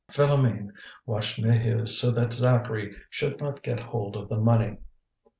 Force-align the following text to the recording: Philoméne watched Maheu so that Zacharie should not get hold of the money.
Philoméne 0.11 0.71
watched 1.05 1.37
Maheu 1.39 1.87
so 1.87 2.09
that 2.09 2.33
Zacharie 2.33 2.91
should 3.11 3.39
not 3.39 3.61
get 3.61 3.79
hold 3.79 4.17
of 4.17 4.29
the 4.29 4.39
money. 4.39 4.79